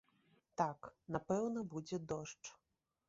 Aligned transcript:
Так, 0.61 0.89
напэўна, 1.17 1.65
будзе 1.75 2.01
дождж. 2.13 2.45